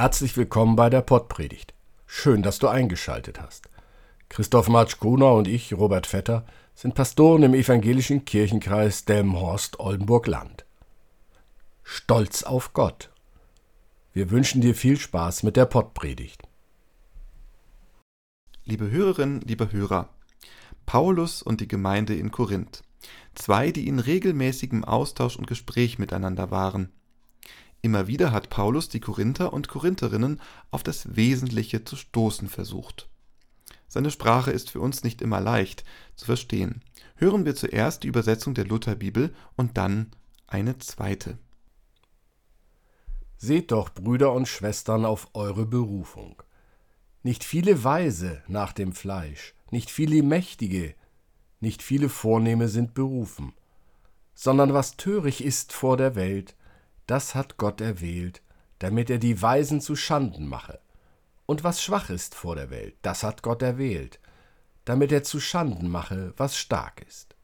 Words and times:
Herzlich 0.00 0.34
willkommen 0.38 0.76
bei 0.76 0.88
der 0.88 1.02
Pottpredigt. 1.02 1.74
Schön, 2.06 2.42
dass 2.42 2.58
du 2.58 2.68
eingeschaltet 2.68 3.38
hast. 3.38 3.68
Christoph 4.30 4.70
Matschkuner 4.70 5.34
und 5.34 5.46
ich, 5.46 5.74
Robert 5.74 6.06
Vetter, 6.06 6.46
sind 6.74 6.94
Pastoren 6.94 7.42
im 7.42 7.52
evangelischen 7.52 8.24
Kirchenkreis 8.24 9.04
Delmenhorst-Oldenburg-Land. 9.04 10.64
Stolz 11.82 12.44
auf 12.44 12.72
Gott. 12.72 13.10
Wir 14.14 14.30
wünschen 14.30 14.62
dir 14.62 14.74
viel 14.74 14.96
Spaß 14.96 15.42
mit 15.42 15.58
der 15.58 15.66
Pottpredigt. 15.66 16.44
Liebe 18.64 18.90
Hörerinnen, 18.90 19.42
liebe 19.42 19.70
Hörer, 19.70 20.08
Paulus 20.86 21.42
und 21.42 21.60
die 21.60 21.68
Gemeinde 21.68 22.14
in 22.14 22.30
Korinth, 22.30 22.80
zwei, 23.34 23.70
die 23.70 23.86
in 23.86 23.98
regelmäßigem 23.98 24.82
Austausch 24.82 25.36
und 25.36 25.46
Gespräch 25.46 25.98
miteinander 25.98 26.50
waren. 26.50 26.90
Immer 27.82 28.06
wieder 28.06 28.32
hat 28.32 28.50
Paulus 28.50 28.88
die 28.88 29.00
Korinther 29.00 29.52
und 29.52 29.68
Korintherinnen 29.68 30.40
auf 30.70 30.82
das 30.82 31.16
Wesentliche 31.16 31.84
zu 31.84 31.96
stoßen 31.96 32.48
versucht. 32.48 33.08
Seine 33.88 34.10
Sprache 34.10 34.50
ist 34.50 34.70
für 34.70 34.80
uns 34.80 35.02
nicht 35.02 35.22
immer 35.22 35.40
leicht 35.40 35.84
zu 36.14 36.26
verstehen. 36.26 36.82
Hören 37.16 37.44
wir 37.44 37.56
zuerst 37.56 38.02
die 38.02 38.08
Übersetzung 38.08 38.54
der 38.54 38.66
Lutherbibel 38.66 39.34
und 39.56 39.76
dann 39.78 40.12
eine 40.46 40.78
zweite. 40.78 41.38
Seht 43.36 43.72
doch, 43.72 43.88
Brüder 43.88 44.32
und 44.32 44.46
Schwestern, 44.46 45.04
auf 45.04 45.28
eure 45.32 45.64
Berufung. 45.64 46.42
Nicht 47.22 47.42
viele 47.42 47.82
Weise 47.82 48.42
nach 48.48 48.72
dem 48.72 48.92
Fleisch, 48.92 49.54
nicht 49.70 49.90
viele 49.90 50.22
Mächtige, 50.22 50.94
nicht 51.58 51.82
viele 51.82 52.08
Vornehme 52.08 52.68
sind 52.68 52.94
berufen, 52.94 53.54
sondern 54.34 54.72
was 54.72 54.96
töricht 54.96 55.40
ist 55.40 55.72
vor 55.72 55.96
der 55.96 56.14
Welt, 56.14 56.54
das 57.10 57.34
hat 57.34 57.56
Gott 57.56 57.80
erwählt, 57.80 58.40
damit 58.78 59.10
er 59.10 59.18
die 59.18 59.42
Weisen 59.42 59.80
zu 59.80 59.96
Schanden 59.96 60.46
mache. 60.46 60.78
Und 61.44 61.64
was 61.64 61.82
schwach 61.82 62.08
ist 62.08 62.36
vor 62.36 62.54
der 62.54 62.70
Welt, 62.70 62.94
das 63.02 63.24
hat 63.24 63.42
Gott 63.42 63.62
erwählt, 63.62 64.20
damit 64.84 65.10
er 65.10 65.24
zu 65.24 65.40
Schanden 65.40 65.88
mache, 65.88 66.32
was 66.36 66.56
stark 66.56 67.04
ist. 67.08 67.34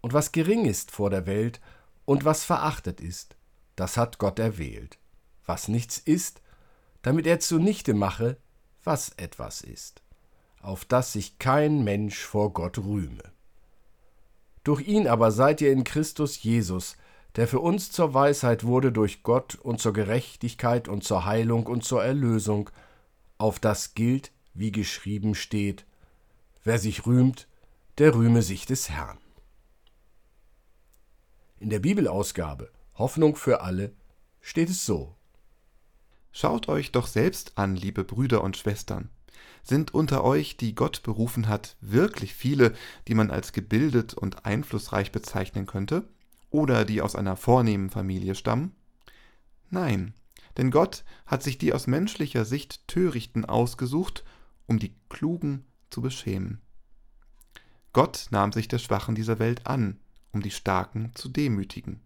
Und 0.00 0.12
was 0.14 0.32
gering 0.32 0.64
ist 0.64 0.90
vor 0.90 1.10
der 1.10 1.26
Welt 1.26 1.60
und 2.06 2.24
was 2.24 2.44
verachtet 2.44 3.00
ist, 3.00 3.36
das 3.76 3.96
hat 3.96 4.18
Gott 4.18 4.40
erwählt, 4.40 4.98
was 5.46 5.68
nichts 5.68 5.98
ist, 5.98 6.42
damit 7.02 7.28
er 7.28 7.38
zunichte 7.38 7.94
mache, 7.94 8.36
was 8.82 9.10
etwas 9.10 9.60
ist, 9.60 10.02
auf 10.60 10.84
dass 10.84 11.12
sich 11.12 11.38
kein 11.38 11.84
Mensch 11.84 12.18
vor 12.18 12.52
Gott 12.52 12.78
rühme. 12.78 13.22
Durch 14.64 14.80
ihn 14.88 15.06
aber 15.06 15.30
seid 15.30 15.60
ihr 15.60 15.70
in 15.70 15.84
Christus 15.84 16.42
Jesus, 16.42 16.96
der 17.36 17.48
für 17.48 17.60
uns 17.60 17.90
zur 17.90 18.14
Weisheit 18.14 18.64
wurde 18.64 18.92
durch 18.92 19.22
Gott 19.22 19.54
und 19.54 19.80
zur 19.80 19.92
Gerechtigkeit 19.92 20.88
und 20.88 21.02
zur 21.04 21.24
Heilung 21.24 21.66
und 21.66 21.84
zur 21.84 22.04
Erlösung, 22.04 22.70
auf 23.38 23.58
das 23.58 23.94
gilt, 23.94 24.32
wie 24.54 24.70
geschrieben 24.70 25.34
steht, 25.34 25.86
wer 26.64 26.78
sich 26.78 27.06
rühmt, 27.06 27.48
der 27.98 28.14
rühme 28.14 28.42
sich 28.42 28.66
des 28.66 28.90
Herrn. 28.90 29.18
In 31.58 31.70
der 31.70 31.78
Bibelausgabe 31.78 32.70
Hoffnung 32.94 33.36
für 33.36 33.62
alle 33.62 33.92
steht 34.40 34.68
es 34.68 34.84
so. 34.84 35.14
Schaut 36.32 36.68
euch 36.68 36.92
doch 36.92 37.06
selbst 37.06 37.56
an, 37.56 37.76
liebe 37.76 38.04
Brüder 38.04 38.42
und 38.42 38.56
Schwestern. 38.56 39.10
Sind 39.62 39.94
unter 39.94 40.24
euch, 40.24 40.56
die 40.56 40.74
Gott 40.74 41.02
berufen 41.02 41.48
hat, 41.48 41.76
wirklich 41.80 42.34
viele, 42.34 42.74
die 43.06 43.14
man 43.14 43.30
als 43.30 43.52
gebildet 43.52 44.14
und 44.14 44.44
einflussreich 44.44 45.12
bezeichnen 45.12 45.66
könnte? 45.66 46.04
Oder 46.52 46.84
die 46.84 47.02
aus 47.02 47.16
einer 47.16 47.36
vornehmen 47.36 47.90
Familie 47.90 48.34
stammen? 48.34 48.72
Nein, 49.70 50.14
denn 50.56 50.70
Gott 50.70 51.04
hat 51.26 51.42
sich 51.42 51.58
die 51.58 51.72
aus 51.72 51.86
menschlicher 51.86 52.44
Sicht 52.44 52.86
Törichten 52.86 53.44
ausgesucht, 53.44 54.24
um 54.66 54.78
die 54.78 54.94
Klugen 55.08 55.64
zu 55.90 56.02
beschämen. 56.02 56.60
Gott 57.92 58.28
nahm 58.30 58.52
sich 58.52 58.68
der 58.68 58.78
Schwachen 58.78 59.14
dieser 59.14 59.38
Welt 59.38 59.66
an, 59.66 59.98
um 60.32 60.42
die 60.42 60.50
Starken 60.50 61.10
zu 61.14 61.28
demütigen. 61.28 62.00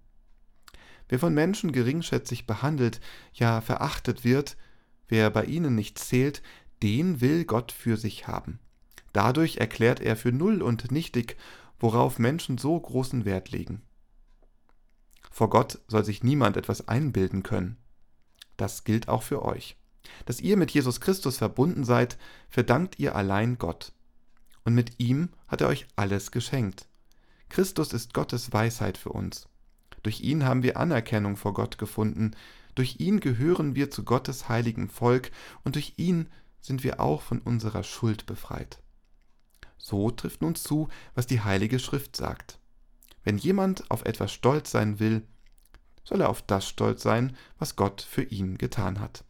Wer 1.09 1.19
von 1.19 1.35
Menschen 1.35 1.71
geringschätzig 1.71 2.47
behandelt, 2.47 3.01
ja 3.33 3.61
verachtet 3.61 4.25
wird, 4.25 4.57
wer 5.09 5.31
bei 5.31 5.45
ihnen 5.45 5.75
nicht 5.75 5.99
zählt, 5.99 6.43
den 6.83 7.21
will 7.21 7.45
Gott 7.45 7.71
für 7.71 7.97
sich 7.97 8.27
haben. 8.27 8.59
Dadurch 9.13 9.59
erklärt 9.59 10.01
er 10.01 10.17
für 10.17 10.33
null 10.33 10.63
und 10.63 10.91
nichtig, 10.91 11.37
worauf 11.79 12.19
Menschen 12.19 12.59
so 12.59 12.79
großen 12.79 13.25
Wert 13.25 13.51
legen. 13.51 13.83
Vor 15.37 15.51
Gott 15.51 15.81
soll 15.87 16.03
sich 16.03 16.23
niemand 16.23 16.57
etwas 16.57 16.89
einbilden 16.89 17.43
können. 17.43 17.77
Das 18.57 18.85
gilt 18.85 19.09
auch 19.09 19.23
für 19.23 19.45
euch. 19.45 19.77
Dass 20.25 20.41
ihr 20.41 20.57
mit 20.57 20.71
Jesus 20.71 20.99
Christus 21.03 21.37
verbunden 21.37 21.85
seid, 21.85 22.17
verdankt 22.49 22.99
ihr 22.99 23.15
allein 23.15 23.59
Gott. 23.59 23.93
Und 24.65 24.73
mit 24.73 24.99
ihm 24.99 25.29
hat 25.47 25.61
er 25.61 25.69
euch 25.69 25.89
alles 25.95 26.31
geschenkt. 26.31 26.89
Christus 27.51 27.93
ist 27.93 28.15
Gottes 28.15 28.55
Weisheit 28.55 28.97
für 28.97 29.11
uns. 29.11 29.47
Durch 30.03 30.23
ihn 30.23 30.47
haben 30.47 30.63
wir 30.63 30.79
Anerkennung 30.79 31.37
vor 31.37 31.53
Gott 31.53 31.77
gefunden, 31.77 32.31
durch 32.75 32.99
ihn 32.99 33.21
gehören 33.21 33.75
wir 33.75 33.91
zu 33.91 34.05
Gottes 34.05 34.49
heiligem 34.49 34.89
Volk 34.89 35.31
und 35.65 35.75
durch 35.75 35.93
ihn 35.99 36.31
sind 36.63 36.83
wir 36.83 36.99
auch 36.99 37.21
von 37.21 37.41
unserer 37.41 37.83
Schuld 37.83 38.25
befreit. 38.25 38.81
So 39.77 40.11
trifft 40.11 40.41
nun 40.41 40.55
zu, 40.55 40.89
was 41.15 41.27
die 41.27 41.43
Heilige 41.43 41.79
Schrift 41.79 42.17
sagt. 42.17 42.59
Wenn 43.27 43.39
jemand 43.39 43.91
auf 43.91 44.05
etwas 44.05 44.33
stolz 44.33 44.71
sein 44.71 45.01
will, 45.01 45.23
soll 46.05 46.21
er 46.21 46.29
auf 46.29 46.43
das 46.43 46.69
stolz 46.69 47.03
sein, 47.03 47.37
was 47.59 47.75
Gott 47.75 48.01
für 48.01 48.23
ihn 48.23 48.57
getan 48.57 49.01
hat. 49.01 49.25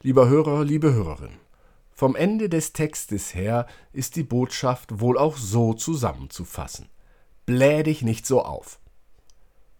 Lieber 0.00 0.28
Hörer, 0.28 0.62
liebe 0.64 0.94
Hörerin, 0.94 1.32
vom 1.90 2.14
Ende 2.14 2.48
des 2.48 2.72
Textes 2.72 3.34
her 3.34 3.66
ist 3.92 4.14
die 4.14 4.22
Botschaft 4.22 5.00
wohl 5.00 5.18
auch 5.18 5.36
so 5.36 5.74
zusammenzufassen. 5.74 6.88
Bläh 7.46 7.82
dich 7.82 8.02
nicht 8.02 8.26
so 8.26 8.44
auf. 8.44 8.78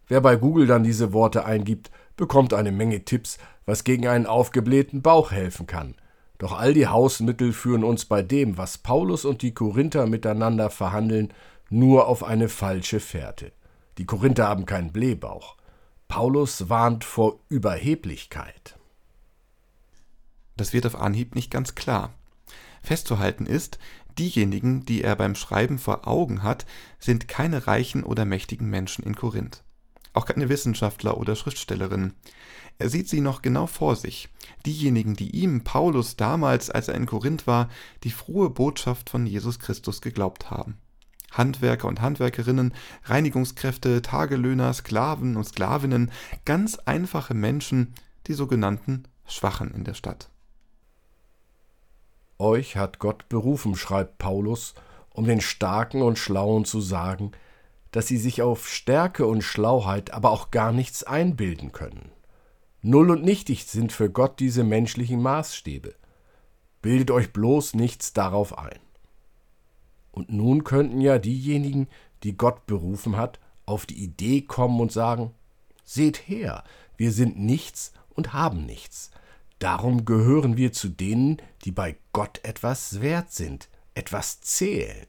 Wer 0.07 0.19
bei 0.19 0.35
Google 0.35 0.67
dann 0.67 0.83
diese 0.83 1.13
Worte 1.13 1.45
eingibt, 1.45 1.89
bekommt 2.17 2.53
eine 2.53 2.73
Menge 2.73 3.05
Tipps, 3.05 3.37
was 3.65 3.85
gegen 3.85 4.09
einen 4.09 4.25
aufgeblähten 4.25 5.01
Bauch 5.01 5.31
helfen 5.31 5.67
kann. 5.67 5.95
Doch 6.37 6.51
all 6.51 6.73
die 6.73 6.87
Hausmittel 6.87 7.53
führen 7.53 7.85
uns 7.85 8.03
bei 8.03 8.21
dem, 8.21 8.57
was 8.57 8.77
Paulus 8.77 9.23
und 9.23 9.41
die 9.41 9.53
Korinther 9.53 10.05
miteinander 10.05 10.69
verhandeln, 10.69 11.31
nur 11.69 12.07
auf 12.07 12.23
eine 12.23 12.49
falsche 12.49 12.99
Fährte. 12.99 13.51
Die 13.97 14.05
Korinther 14.05 14.47
haben 14.47 14.65
keinen 14.65 14.91
Blähbauch. 14.91 15.55
Paulus 16.07 16.69
warnt 16.69 17.03
vor 17.03 17.39
Überheblichkeit. 17.49 18.77
Das 20.57 20.73
wird 20.73 20.85
auf 20.85 20.95
Anhieb 20.95 21.35
nicht 21.35 21.51
ganz 21.51 21.75
klar. 21.75 22.13
Festzuhalten 22.81 23.45
ist, 23.45 23.79
diejenigen, 24.17 24.85
die 24.85 25.01
er 25.01 25.15
beim 25.15 25.35
Schreiben 25.35 25.79
vor 25.79 26.07
Augen 26.07 26.43
hat, 26.43 26.65
sind 26.99 27.27
keine 27.27 27.67
reichen 27.67 28.03
oder 28.03 28.25
mächtigen 28.25 28.69
Menschen 28.69 29.03
in 29.03 29.15
Korinth. 29.15 29.63
Auch 30.13 30.25
keine 30.25 30.47
Wissenschaftler 30.47 31.17
oder 31.17 31.35
Schriftstellerinnen. 31.35 32.13
Er 32.77 32.89
sieht 32.89 33.09
sie 33.09 33.21
noch 33.21 33.41
genau 33.41 33.67
vor 33.67 33.95
sich. 33.95 34.29
Diejenigen, 34.65 35.15
die 35.15 35.31
ihm, 35.31 35.63
Paulus, 35.63 36.15
damals, 36.15 36.69
als 36.69 36.87
er 36.87 36.95
in 36.95 37.05
Korinth 37.05 37.47
war, 37.47 37.69
die 38.03 38.11
frohe 38.11 38.49
Botschaft 38.49 39.09
von 39.09 39.25
Jesus 39.25 39.59
Christus 39.59 40.01
geglaubt 40.01 40.51
haben. 40.51 40.77
Handwerker 41.37 41.87
und 41.87 42.01
Handwerkerinnen, 42.01 42.73
Reinigungskräfte, 43.03 44.01
Tagelöhner, 44.01 44.73
Sklaven 44.73 45.35
und 45.37 45.45
Sklavinnen, 45.45 46.11
ganz 46.45 46.75
einfache 46.79 47.33
Menschen, 47.33 47.93
die 48.27 48.33
sogenannten 48.33 49.03
Schwachen 49.27 49.71
in 49.71 49.83
der 49.83 49.93
Stadt. 49.93 50.29
Euch 52.37 52.75
hat 52.75 52.99
Gott 52.99 53.29
berufen, 53.29 53.75
schreibt 53.75 54.17
Paulus, 54.17 54.73
um 55.09 55.25
den 55.25 55.41
Starken 55.41 56.01
und 56.01 56.17
Schlauen 56.17 56.65
zu 56.65 56.81
sagen, 56.81 57.31
dass 57.91 58.07
sie 58.07 58.17
sich 58.17 58.41
auf 58.41 58.67
Stärke 58.67 59.25
und 59.25 59.41
Schlauheit 59.41 60.11
aber 60.11 60.31
auch 60.31 60.51
gar 60.51 60.73
nichts 60.73 61.03
einbilden 61.03 61.71
können. 61.71 62.11
Null 62.81 63.09
und 63.09 63.23
nichtig 63.23 63.65
sind 63.65 63.93
für 63.93 64.09
Gott 64.09 64.39
diese 64.39 64.63
menschlichen 64.63 65.21
Maßstäbe. 65.21 65.95
Bildet 66.81 67.09
euch 67.09 67.31
bloß 67.31 67.73
nichts 67.73 68.11
darauf 68.11 68.57
ein. 68.59 68.79
Und 70.15 70.31
nun 70.31 70.63
könnten 70.63 71.01
ja 71.01 71.19
diejenigen, 71.19 71.87
die 72.23 72.37
Gott 72.37 72.65
berufen 72.65 73.17
hat, 73.17 73.39
auf 73.65 73.85
die 73.85 74.01
Idee 74.01 74.41
kommen 74.41 74.79
und 74.79 74.91
sagen, 74.91 75.31
Seht 75.83 76.27
her, 76.27 76.63
wir 76.97 77.11
sind 77.11 77.37
nichts 77.37 77.93
und 78.09 78.33
haben 78.33 78.65
nichts. 78.65 79.11
Darum 79.59 80.03
gehören 80.03 80.57
wir 80.57 80.73
zu 80.73 80.89
denen, 80.89 81.37
die 81.63 81.71
bei 81.71 81.95
Gott 82.11 82.39
etwas 82.43 83.01
wert 83.01 83.31
sind, 83.31 83.69
etwas 83.93 84.41
zählen. 84.41 85.05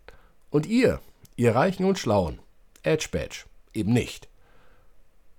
Und 0.51 0.67
ihr, 0.67 1.01
ihr 1.37 1.55
Reichen 1.55 1.87
und 1.87 1.99
Schlauen, 1.99 2.41
Edge 2.83 3.09
Badge, 3.11 3.45
eben 3.73 3.93
nicht. 3.93 4.29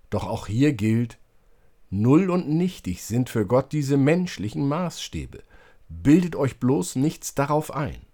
Doch 0.10 0.25
auch 0.25 0.48
hier 0.48 0.74
gilt, 0.74 1.20
null 1.90 2.31
und 2.31 2.50
nichtig 2.50 3.04
sind 3.04 3.30
für 3.30 3.46
Gott 3.46 3.74
diese 3.74 3.98
menschlichen 3.98 4.68
Maßstäbe. 4.68 5.44
Bildet 5.88 6.36
euch 6.36 6.60
bloß 6.60 6.96
nichts 6.96 7.36
darauf 7.36 7.74
ein. 7.74 8.06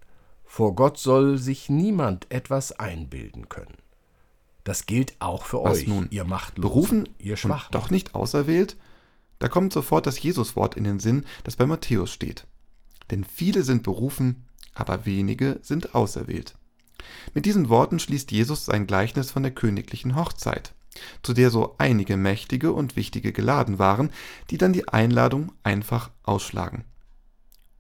Vor 0.55 0.75
Gott 0.75 0.99
soll 0.99 1.39
sich 1.39 1.67
niemand 1.67 2.29
etwas 2.29 2.73
einbilden 2.73 3.49
können. 3.49 3.73
Das 4.63 4.85
gilt 4.85 5.15
auch 5.17 5.45
für 5.45 5.63
Was 5.63 5.79
euch, 5.79 5.87
nun? 5.87 6.07
ihr 6.11 6.25
Machtlosen, 6.25 6.61
Berufen, 6.61 7.09
ihr 7.17 7.37
Schwachen. 7.37 7.71
doch 7.71 7.89
nicht 7.89 8.13
auserwählt? 8.13 8.77
Da 9.39 9.47
kommt 9.47 9.73
sofort 9.73 10.05
das 10.05 10.21
Jesuswort 10.21 10.75
in 10.75 10.83
den 10.83 10.99
Sinn, 10.99 11.25
das 11.43 11.55
bei 11.55 11.65
Matthäus 11.65 12.13
steht. 12.13 12.45
Denn 13.09 13.23
viele 13.23 13.63
sind 13.63 13.81
berufen, 13.81 14.45
aber 14.75 15.07
wenige 15.07 15.57
sind 15.63 15.95
auserwählt. 15.95 16.53
Mit 17.33 17.47
diesen 17.47 17.69
Worten 17.69 17.97
schließt 17.97 18.31
Jesus 18.31 18.65
sein 18.65 18.85
Gleichnis 18.85 19.31
von 19.31 19.41
der 19.41 19.53
königlichen 19.53 20.15
Hochzeit, 20.15 20.75
zu 21.23 21.33
der 21.33 21.49
so 21.49 21.73
einige 21.79 22.15
Mächtige 22.15 22.73
und 22.73 22.95
Wichtige 22.95 23.33
geladen 23.33 23.79
waren, 23.79 24.11
die 24.51 24.59
dann 24.59 24.71
die 24.71 24.87
Einladung 24.87 25.51
einfach 25.63 26.11
ausschlagen. 26.21 26.85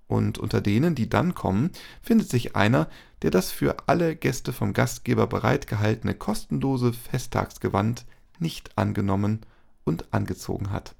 Und 0.07 0.37
unter 0.37 0.61
denen, 0.61 0.95
die 0.95 1.09
dann 1.09 1.33
kommen, 1.33 1.71
findet 2.01 2.29
sich 2.29 2.55
einer, 2.55 2.87
der 3.21 3.31
das 3.31 3.51
für 3.51 3.77
alle 3.87 4.15
Gäste 4.15 4.53
vom 4.53 4.73
Gastgeber 4.73 5.27
bereitgehaltene 5.27 6.13
kostenlose 6.13 6.93
Festtagsgewand 6.93 8.05
nicht 8.39 8.77
angenommen 8.77 9.41
und 9.85 10.13
angezogen 10.13 10.71
hat. 10.71 10.95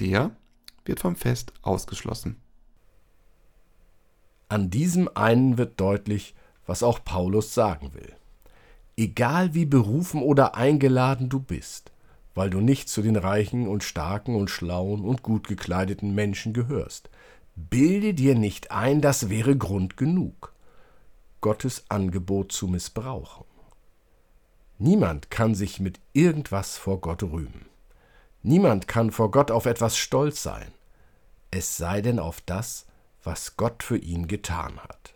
Der 0.00 0.32
wird 0.84 1.00
vom 1.00 1.16
Fest 1.16 1.52
ausgeschlossen. 1.62 2.36
An 4.48 4.70
diesem 4.70 5.08
einen 5.14 5.58
wird 5.58 5.80
deutlich, 5.80 6.34
was 6.66 6.82
auch 6.82 7.04
Paulus 7.04 7.54
sagen 7.54 7.94
will. 7.94 8.12
Egal 8.96 9.54
wie 9.54 9.64
berufen 9.64 10.22
oder 10.22 10.56
eingeladen 10.56 11.28
du 11.28 11.38
bist, 11.38 11.92
weil 12.34 12.50
du 12.50 12.60
nicht 12.60 12.88
zu 12.88 13.02
den 13.02 13.16
reichen 13.16 13.68
und 13.68 13.84
starken 13.84 14.34
und 14.34 14.50
schlauen 14.50 15.04
und 15.04 15.22
gut 15.22 15.46
gekleideten 15.46 16.14
Menschen 16.14 16.52
gehörst, 16.52 17.10
bilde 17.68 18.14
dir 18.14 18.34
nicht 18.34 18.70
ein, 18.70 19.00
das 19.00 19.28
wäre 19.28 19.56
Grund 19.56 19.96
genug, 19.96 20.54
Gottes 21.40 21.84
Angebot 21.88 22.52
zu 22.52 22.68
missbrauchen. 22.68 23.44
Niemand 24.78 25.30
kann 25.30 25.54
sich 25.54 25.80
mit 25.80 26.00
irgendwas 26.12 26.78
vor 26.78 27.00
Gott 27.00 27.22
rühmen. 27.22 27.66
Niemand 28.42 28.88
kann 28.88 29.10
vor 29.10 29.30
Gott 29.30 29.50
auf 29.50 29.66
etwas 29.66 29.98
stolz 29.98 30.42
sein, 30.42 30.72
es 31.50 31.76
sei 31.76 32.00
denn 32.00 32.18
auf 32.18 32.40
das, 32.40 32.86
was 33.22 33.56
Gott 33.56 33.82
für 33.82 33.98
ihn 33.98 34.26
getan 34.26 34.80
hat. 34.80 35.14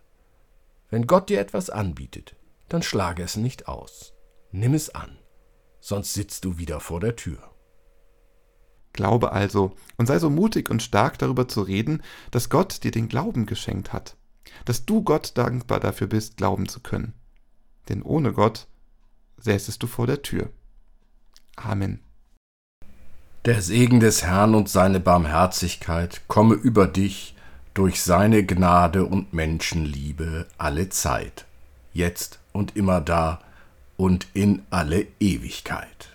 Wenn 0.91 1.07
Gott 1.07 1.29
dir 1.29 1.39
etwas 1.39 1.71
anbietet, 1.71 2.35
dann 2.69 2.83
schlage 2.83 3.23
es 3.23 3.35
nicht 3.35 3.67
aus. 3.67 4.13
Nimm 4.51 4.75
es 4.75 4.93
an, 4.93 5.17
sonst 5.79 6.13
sitzt 6.13 6.45
du 6.45 6.57
wieder 6.59 6.79
vor 6.79 6.99
der 6.99 7.15
Tür. 7.15 7.54
Glaube 8.95 9.31
also 9.33 9.75
und 9.97 10.07
sei 10.07 10.19
so 10.19 10.29
mutig 10.29 10.69
und 10.69 10.81
stark 10.81 11.17
darüber 11.19 11.47
zu 11.47 11.61
reden, 11.61 12.01
dass 12.31 12.49
Gott 12.49 12.83
dir 12.83 12.91
den 12.91 13.09
Glauben 13.09 13.45
geschenkt 13.45 13.93
hat, 13.93 14.15
dass 14.63 14.85
du 14.85 15.03
Gott 15.03 15.37
dankbar 15.37 15.79
dafür 15.79 16.07
bist, 16.07 16.37
glauben 16.37 16.67
zu 16.67 16.79
können. 16.79 17.13
Denn 17.89 18.01
ohne 18.01 18.33
Gott 18.33 18.67
säßest 19.37 19.83
du 19.83 19.87
vor 19.87 20.07
der 20.07 20.21
Tür. 20.21 20.49
Amen. 21.57 21.99
Der 23.45 23.61
Segen 23.61 23.99
des 23.99 24.23
Herrn 24.23 24.55
und 24.55 24.69
seine 24.69 24.99
Barmherzigkeit 24.99 26.21
komme 26.27 26.55
über 26.55 26.87
dich 26.87 27.35
durch 27.75 28.01
seine 28.01 28.45
Gnade 28.45 29.05
und 29.05 29.33
Menschenliebe 29.33 30.47
alle 30.57 30.89
Zeit, 30.89 31.45
jetzt 31.93 32.39
und 32.53 32.75
immer 32.75 33.01
da 33.01 33.41
und 33.97 34.27
in 34.33 34.63
alle 34.69 35.05
Ewigkeit. 35.19 36.14